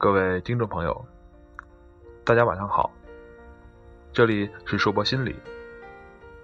[0.00, 1.04] 各位听众朋友，
[2.24, 2.92] 大家晚上好。
[4.12, 5.34] 这里是说博心理，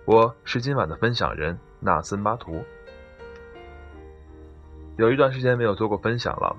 [0.05, 2.65] 我是今晚的分享人纳森巴图。
[4.97, 6.57] 有一段时间没有做过分享了，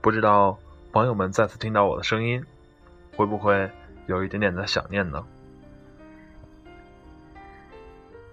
[0.00, 0.56] 不知道
[0.92, 2.44] 朋友们再次听到我的声音，
[3.16, 3.68] 会不会
[4.06, 5.26] 有一点点的想念呢？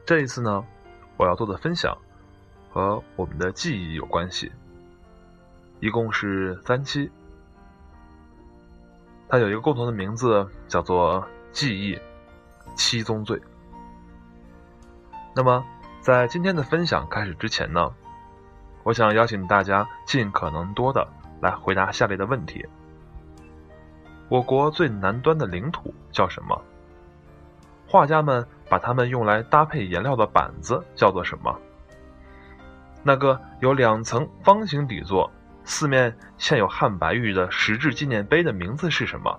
[0.06, 0.64] 这一次呢，
[1.18, 1.98] 我要做的分享
[2.70, 4.52] 和我们的记忆有关系。
[5.80, 7.10] 一共是三期，
[9.30, 12.00] 它有一个共同的名字，叫做“记忆
[12.76, 13.40] 七宗罪”。
[15.36, 15.64] 那么，
[16.02, 17.94] 在今天的分享开始之前呢，
[18.84, 21.08] 我想邀请大家尽可能多的
[21.42, 22.66] 来回答下列的问题：
[24.30, 26.60] 我国最南端的领土叫什么？
[27.88, 31.56] 画家们把它们用来搭配颜料的板子叫做什么？
[33.04, 35.32] 那个有两层方形底座？
[35.68, 39.38] 四面嵌有汉白玉的石质纪念碑的名字是什么？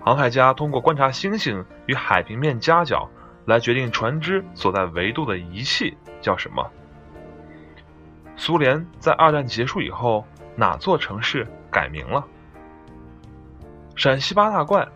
[0.00, 3.08] 航海家通过观察星星与海平面夹角
[3.44, 6.68] 来决定船只所在维度的仪器叫什么？
[8.36, 10.26] 苏联在二战结束以后
[10.56, 12.26] 哪座城市改名了？
[13.94, 14.86] 陕西八大怪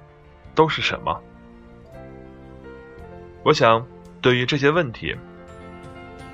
[0.56, 1.22] 都是什么？
[3.44, 3.86] 我想，
[4.20, 5.16] 对于这些问题，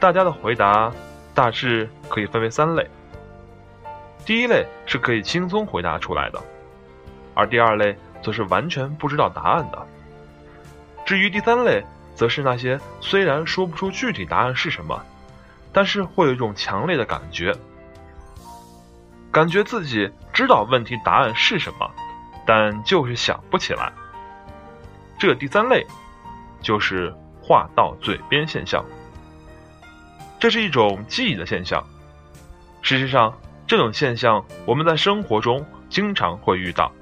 [0.00, 0.90] 大家的回答。
[1.36, 2.88] 大致可以分为三类。
[4.24, 6.42] 第一类是可以轻松回答出来的，
[7.34, 9.86] 而第二类则是完全不知道答案的。
[11.04, 11.84] 至于第三类，
[12.14, 15.00] 则是那些虽然说不出具体答案是什么，
[15.72, 17.54] 但是会有一种强烈的感觉，
[19.30, 21.88] 感觉自己知道问题答案是什么，
[22.46, 23.92] 但就是想不起来。
[25.18, 25.86] 这第三类
[26.62, 28.82] 就是话到嘴边现象。
[30.38, 31.84] 这是一种记忆的现象。
[32.82, 36.92] 事实上，这种现象我们在生活中经常会遇到，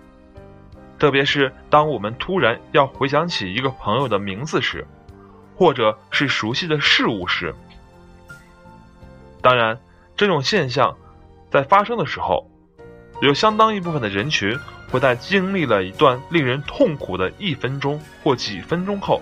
[0.98, 4.86] 特别是当我们突然要回想起一个朋友的名字时，
[5.56, 7.54] 或者是熟悉的事物时。
[9.42, 9.78] 当然，
[10.16, 10.96] 这种现象
[11.50, 12.48] 在发生的时候，
[13.20, 14.58] 有相当一部分的人群
[14.90, 19.20] 会在经历了一段令人痛苦的一分钟或几分钟后。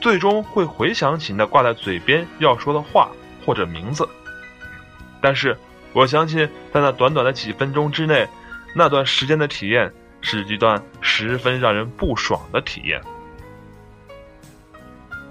[0.00, 3.10] 最终会回想起那挂在嘴边要说的话
[3.44, 4.08] 或者名字，
[5.20, 5.56] 但是
[5.92, 8.28] 我相信，在那短短的几分钟之内，
[8.74, 13.00] 那段时间的体验是一段十分让人不爽的体验。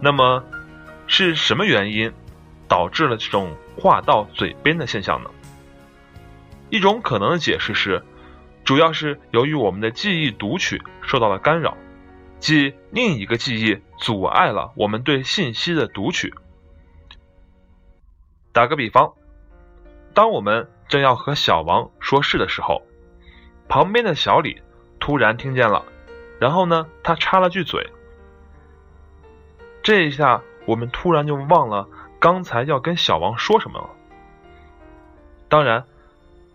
[0.01, 0.43] 那么，
[1.07, 2.11] 是什么原因
[2.67, 5.29] 导致了这种话到嘴边的现象呢？
[6.69, 8.03] 一种可能的解释是，
[8.63, 11.75] 主要是由于我们的记忆读取受到了干扰。
[12.39, 16.33] 即另一个记忆阻碍了我们对信息的读取。
[18.53, 19.13] 打个比方，
[20.13, 22.81] 当我们正要和小王说事的时候，
[23.67, 24.61] 旁边的小李
[24.99, 25.83] 突然听见了，
[26.39, 27.91] 然后呢，他插了句嘴。
[29.83, 31.87] 这一下，我们突然就忘了
[32.19, 33.89] 刚才要跟小王说什么了。
[35.49, 35.83] 当然，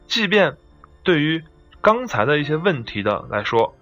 [0.06, 0.56] 即便
[1.02, 1.44] 对于
[1.80, 3.76] 刚才的一些问题的来说。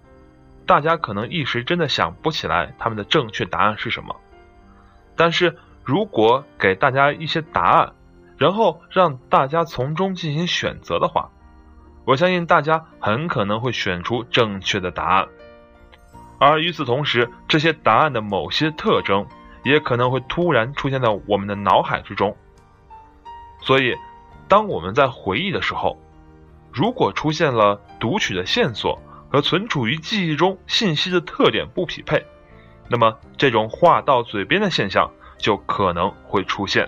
[0.65, 4.15] 大家可能一时真的想不起来他们的正确答案是什么，
[5.15, 7.93] 但是如果给大家一些答案，
[8.37, 11.29] 然后让大家从中进行选择的话，
[12.05, 15.27] 我相信大家很可能会选出正确的答案。
[16.39, 19.25] 而与此同时，这些答案的某些特征
[19.63, 22.35] 也可能会突然出现在我们的脑海之中。
[23.61, 23.95] 所以，
[24.49, 25.97] 当我们在回忆的时候，
[26.73, 29.01] 如果出现了读取的线索，
[29.33, 32.23] 和存储于记忆中信息的特点不匹配，
[32.87, 36.87] 那么这种话到嘴边的现象就可能会出现。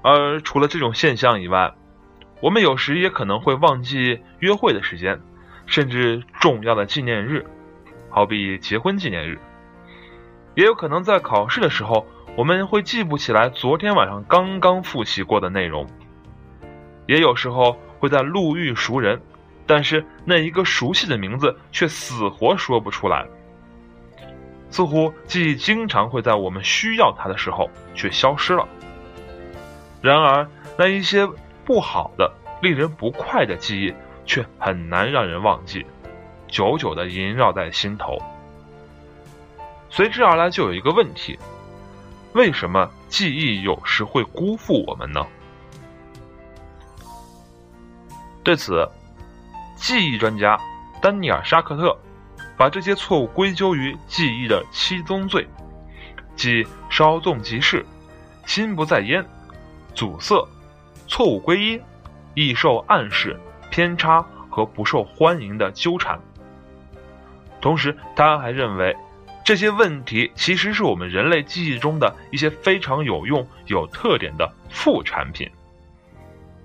[0.00, 1.74] 而除了这种现象以外，
[2.40, 5.20] 我们有时也可能会忘记约会的时间，
[5.66, 7.44] 甚至重要的纪念日，
[8.08, 9.38] 好比结婚纪念日。
[10.54, 12.06] 也有可能在考试的时候，
[12.38, 15.86] 我们会记不起来昨天晚上刚刚复习过的内容。
[17.06, 19.20] 也有时候会在路遇熟人。
[19.66, 23.26] 但是那一个熟悉的名字却死活说不出来，
[24.70, 28.66] 似乎记忆经常会在我们需要它的时候却消失了。
[30.00, 30.48] 然而，
[30.78, 31.26] 那一些
[31.64, 32.32] 不好的、
[32.62, 33.92] 令人不快的记忆
[34.24, 35.84] 却很难让人忘记，
[36.46, 38.16] 久久的萦绕在心头。
[39.90, 41.36] 随之而来就有一个问题：
[42.34, 45.26] 为什么记忆有时会辜负我们呢？
[48.44, 48.88] 对此。
[49.76, 50.58] 记忆专家
[51.00, 51.96] 丹尼尔·沙克特
[52.56, 55.46] 把这些错误归咎于记忆的七宗罪，
[56.34, 57.84] 即稍纵即逝、
[58.46, 59.24] 心不在焉、
[59.94, 60.42] 阻塞、
[61.06, 61.80] 错误归因、
[62.34, 63.38] 易受暗示、
[63.70, 66.18] 偏差和不受欢迎的纠缠。
[67.60, 68.96] 同时，他还认为，
[69.44, 75.50] 这些问题其实是我们人类记忆中的一些非常有用、有特点的副产品，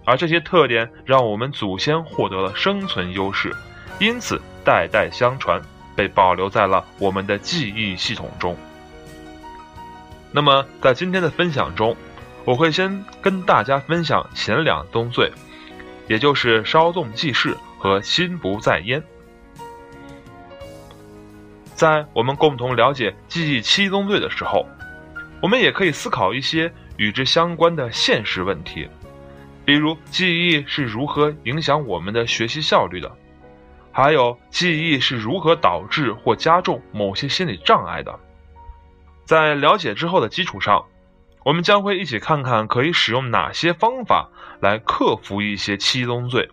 [0.06, 3.56] 而这些特点让我们祖先获得了生存优势，
[4.00, 5.62] 因此代代相传，
[5.96, 8.58] 被保留在了我们的记忆系统中。
[10.32, 11.96] 那么，在今天的分享中，
[12.46, 15.32] 我会先跟大家分享前两宗罪，
[16.08, 19.04] 也就是稍纵即逝和心不在焉。
[21.76, 24.68] 在我们共同了解记忆七宗罪的时候，
[25.42, 28.88] 我们也可以思考一些与之相关的现实问题，
[29.64, 33.16] 比如记忆是如何影响我们的学习效率的，
[33.92, 38.20] 还有记忆是如何导致或加重某些心理障碍的。
[39.26, 40.86] 在了解之后的基础上，
[41.46, 44.30] 我们将会一起看看可以使用哪些方法
[44.60, 46.50] 来克服一些七宗罪，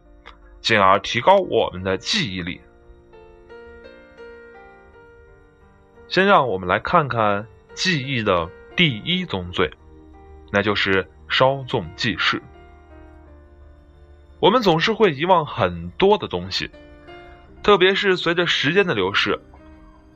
[0.60, 2.60] 进而提高我们的记忆力。
[6.08, 9.70] 先让我们来看看记忆的第一宗罪，
[10.52, 12.40] 那就是稍纵即逝。
[14.40, 16.70] 我们总是会遗忘很多的东西，
[17.62, 19.40] 特别是随着时间的流逝，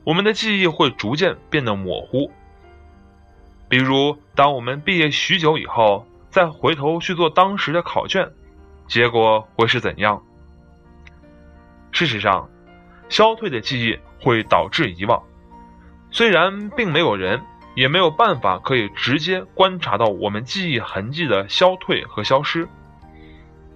[0.05, 2.31] 我们的记忆会逐渐变得模糊。
[3.67, 8.31] 比如，当我们毕业许久以后，再回头去做当时的考卷，
[8.87, 10.23] 结果会是怎样？
[11.91, 12.49] 事实上，
[13.09, 15.21] 消退的记忆会导致遗忘。
[16.11, 17.41] 虽然并没有人，
[17.75, 22.69] 也没有办法可以直接观察到我们记忆痕迹的消退和消失，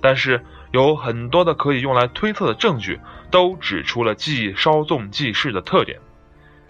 [0.01, 2.99] 但是有很多的可以用来推测的证据
[3.31, 5.99] 都指出了记忆稍纵即逝的特点。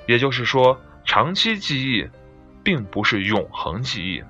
[0.08, 2.08] 也就是说，长期记忆
[2.64, 4.24] 并不是永恒记忆。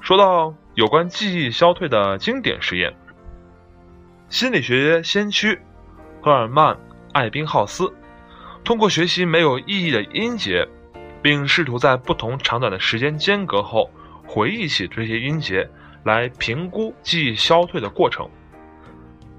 [0.00, 2.92] 说到有关记忆消退的经典实验，
[4.28, 5.58] 心理学先驱
[6.20, 6.74] 赫尔曼·
[7.12, 7.92] 艾宾浩斯。
[8.64, 10.68] 通过学习没有意义的音节，
[11.22, 13.90] 并试图在不同长短的时间间隔后
[14.26, 15.68] 回忆起这些音节，
[16.04, 18.28] 来评估记忆消退的过程。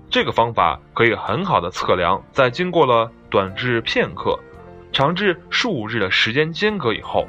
[0.09, 4.39] 这个方法可以很好的测量，在经过了短至片刻、
[4.91, 7.27] 长至数日的时间间隔以后，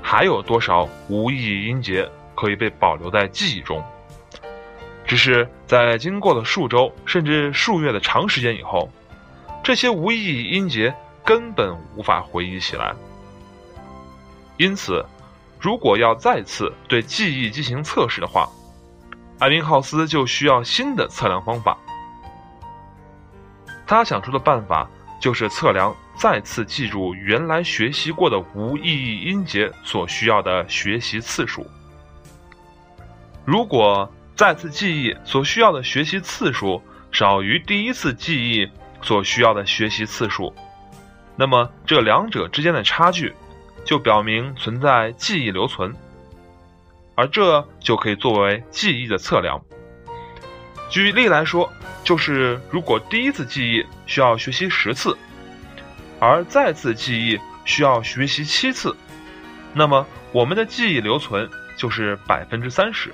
[0.00, 3.82] 还有多少无意义音节可以被保留在记忆中。
[5.04, 8.90] 只是在经过了数周甚至数月的长时间以后，
[9.62, 10.94] 这些无意义音节。
[11.26, 12.94] 根本无法回忆起来。
[14.58, 15.02] 因此，
[15.64, 18.46] 如果要再次对记忆进行测试的话，
[19.38, 21.78] 艾宾浩斯就需要新的测量方法。
[23.86, 24.86] 他想出的办法
[25.18, 31.66] 就是测量再次记住原来学习过的无意义音节所需要的学习次数。
[33.46, 34.06] 如果
[34.36, 38.68] 再次记忆所需要的学习次数少于第一次记忆
[39.00, 40.54] 所需要的学习次数，
[41.36, 43.32] 那么这两者之间的差距，
[43.84, 45.94] 就表明存在记忆留存，
[47.14, 49.60] 而这就可以作为记忆的测量。
[50.90, 51.70] 举例来说，
[52.02, 55.16] 就是如果第一次记忆需要学习十次，
[56.18, 58.96] 而再次记忆需要学习七次，
[59.72, 63.12] 那么我们的记忆留存就是百分之三十。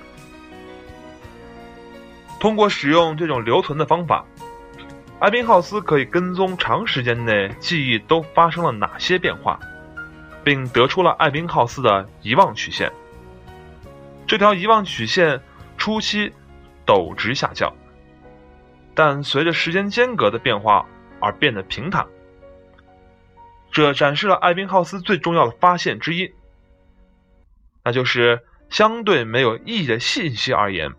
[2.39, 4.25] 通过使用这种留存的方法。
[5.19, 9.59] 艾宾浩斯可以跟踪长时间内记忆都发生了哪些变化，
[10.43, 12.91] 并得出了艾宾浩斯的遗忘曲线。
[14.27, 15.41] 这条遗忘曲线
[15.77, 16.33] 初期
[16.85, 17.73] 陡直下降，
[18.93, 20.85] 但随着时间间隔的变化
[21.19, 22.05] 而变得平坦。
[23.71, 26.33] 这展示了艾宾浩斯最重要的发现之一，
[27.83, 30.91] 那就是相对没有意义的信息而言，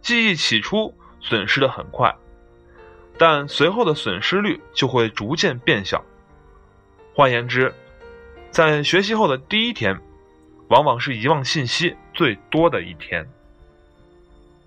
[0.00, 2.14] 记忆起初损失的很快。
[3.18, 6.04] 但随后的损失率就会逐渐变小。
[7.14, 7.72] 换言之，
[8.52, 9.98] 在学习后的第一天，
[10.68, 13.26] 往往是遗忘信息最多的一天。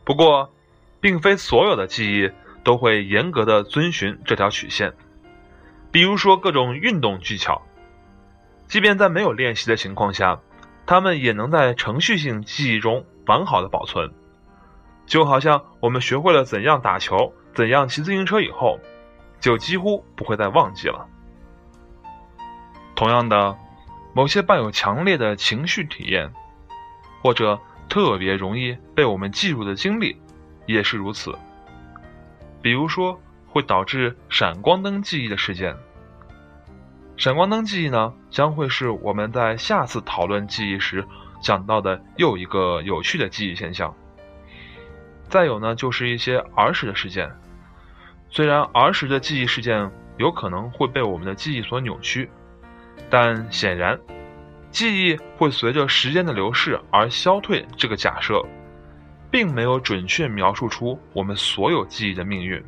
[0.04, 0.52] 不过，
[1.00, 2.32] 并非所有的记忆
[2.64, 4.92] 都会严格的遵循这条曲线。
[5.92, 7.62] 比如说，各种运动技巧，
[8.68, 10.40] 即便在没有练习的情况下，
[10.88, 14.12] 他们也能在程序性记忆中完好的保存。
[15.06, 17.32] 就好像我们学会了怎样打球。
[17.54, 18.80] 怎样骑自行车以后，
[19.40, 21.08] 就几乎不会再忘记了。
[22.96, 23.56] 同样的，
[24.16, 26.32] 某些伴有强烈的情绪体验，
[27.22, 30.16] 或者特别容易被我们记住的经历，
[30.66, 31.38] 也是如此。
[32.62, 35.76] 比如说，会导致闪光灯记忆的事件，
[37.18, 41.06] 闪光灯记忆呢，将会是我们在下次讨论记忆时
[41.42, 43.94] 讲到的又一个有趣的记忆现象。
[45.28, 47.30] 再有呢，就是一些儿时的事件。
[48.30, 52.30] 虽然儿时的记忆事件有可能会被我们的记忆所扭曲，
[53.10, 54.00] 但显然，
[54.72, 58.44] 记忆会随着时间的流逝而消退这个假设，
[59.32, 62.64] 并没有准确描述出我们所有记忆的命运。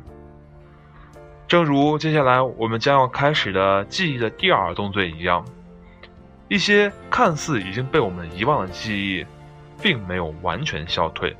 [1.46, 5.44] 正如接下来我们将要开始的记忆的第二动作一样，
[6.48, 9.26] 一些看似已经被我们遗忘的记忆，
[9.82, 11.34] 并没有完全消退。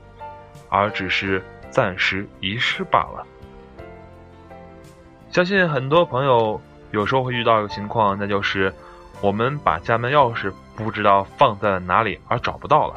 [0.70, 3.26] 而只是暂时遗失罢了。
[5.30, 8.72] 相信很多朋友有时候会遇到一个情况，那就是
[9.20, 12.94] 我们把家门钥匙不知道放在了哪里而找不到了，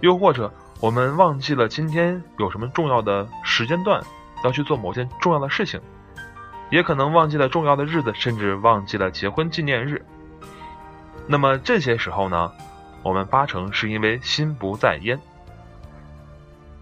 [0.00, 4.02] 又或者我们忘记了今天有什么重要的时间段
[4.44, 5.80] 要去做某件重要的事情，
[6.70, 10.04] 也可能忘记了重要的日子，甚至忘记了结婚纪念日。
[11.26, 12.52] 那么这些时候呢，
[13.02, 15.18] 我们八成是因为心不在焉。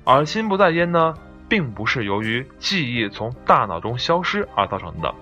[0.05, 1.15] 而心不在焉呢，
[1.47, 5.15] 并不是由于记忆从大脑中消失而造成的，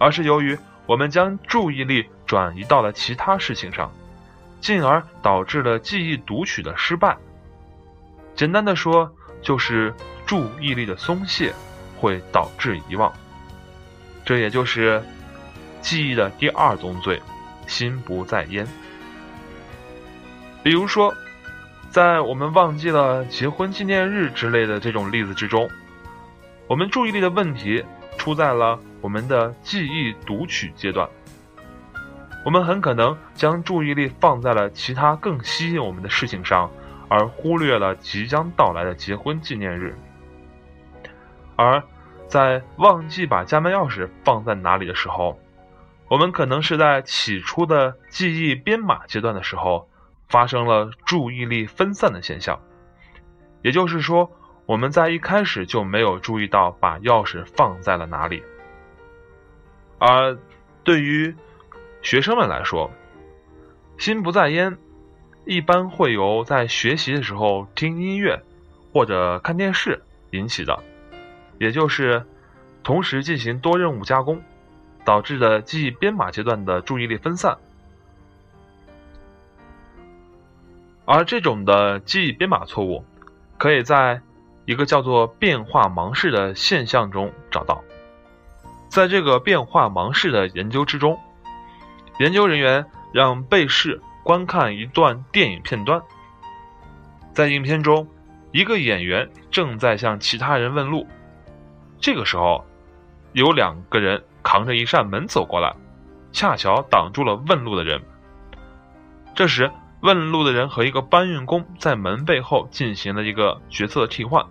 [0.00, 3.92] 而是由于我们将注意力转移到了其他事情上，
[4.60, 7.16] 进而导致了记忆读取的失败。
[8.34, 11.52] 简单的说，就是注意力的松懈
[11.98, 13.12] 会导致遗忘，
[14.24, 15.02] 这也就是
[15.82, 17.20] 记忆的第二宗罪——
[17.68, 18.66] 心不在焉。
[20.62, 21.14] 比如说。
[21.90, 25.68] 在我们忘记了结婚纪念日之类的这种例子之中，
[26.68, 27.84] 我们注意力的问题
[28.16, 31.08] 出在了我们的记忆读取阶段。
[32.44, 36.70] 我们很可能将注意力放在了其他更吸引我们的事情上，
[37.08, 39.96] 而忽略了即将到来的结婚纪念日。
[41.56, 41.82] 而
[42.28, 45.38] 在忘记把家门钥匙放在哪里的时候，
[46.08, 49.86] 我们可能是在起初的记忆编码阶段的时候。
[50.30, 52.60] 发生了注意力分散的现象，
[53.62, 54.30] 也就是说，
[54.64, 58.40] 我们在一开始就没有注意到把钥匙放在了哪里。
[60.00, 60.38] 而
[60.82, 61.36] 对于
[62.00, 62.90] 学生们来说，
[63.98, 64.78] 心不在焉，
[65.44, 68.42] 一般会由在学习的时候听音乐
[68.94, 70.82] 或者看电视引起的，
[71.58, 72.24] 也就是
[72.82, 74.42] 同时进行多任务加工
[75.04, 77.58] 导致的记忆编码阶段的注意力分散。
[81.04, 83.04] 而这种的记忆编码错误，
[83.58, 84.22] 可以在
[84.64, 87.84] 一个叫做变化盲视的现象中找到。
[88.90, 91.18] 在这个变化盲视的研究之中，
[92.18, 96.02] 研究人员让被试观看一段电影片段，
[97.32, 98.06] 在影片中，
[98.50, 101.06] 一个演员正在向其他人问路，
[102.00, 102.66] 这个时候，
[103.32, 105.72] 有两个人扛着一扇门走过来，
[106.32, 108.02] 恰巧挡住了问路的人。
[109.34, 109.70] 这时。
[110.02, 114.42] 问路的人和一个搬运工在门背后进行了一个角色替换。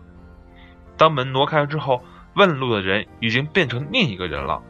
[0.95, 2.03] 当门挪开之后，
[2.39, 4.63] 问路的人已经变成另一个人了。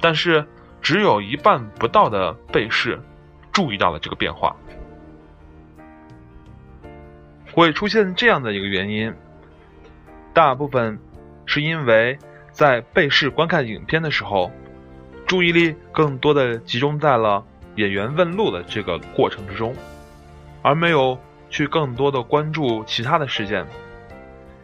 [0.00, 0.44] 但是，
[0.80, 2.98] 只有一半不到的被试
[3.52, 4.56] 注意到了这个变化。
[7.52, 9.14] 会出现这样的一个原因，
[10.32, 10.98] 大部分
[11.46, 12.18] 是因为
[12.50, 14.50] 在被试观看影片的时候，
[15.26, 17.44] 注意力更多的集中在了。
[17.76, 19.74] 演员问路的这个过程之中，
[20.62, 21.18] 而没有
[21.50, 23.66] 去更多的关注其他的事件，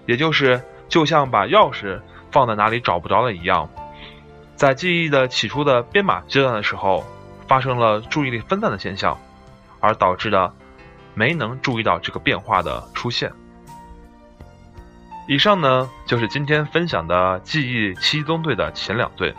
[0.06, 1.98] 也就是就像把钥匙
[2.30, 3.70] 放在哪里找不着了一样，
[4.56, 7.02] 在记忆的起初的编码阶段的时候，
[7.48, 9.16] 发生了注意力分散的现象，
[9.80, 10.52] 而导致的
[11.14, 13.32] 没能注意到这个变化的出现。
[15.28, 19.32] 以上呢就是今天分享的记忆七宗罪的前两罪：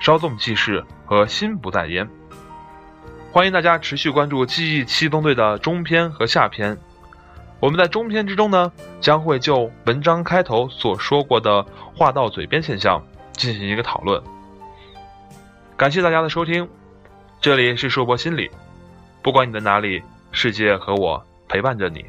[0.00, 2.06] 稍纵即逝和心不在焉。
[3.32, 6.76] 欢迎大家持续关注《记忆七宗罪》的中篇和下篇。
[7.60, 11.62] 我们在中篇之中呢，将会就文章开头所说过的
[11.94, 14.22] “话到嘴边”现象进行一个讨论。
[15.76, 16.66] 感谢大家的收听，
[17.38, 18.50] 这里是硕博心理，
[19.22, 20.02] 不管你在哪里，
[20.32, 22.02] 世界和我陪伴着你。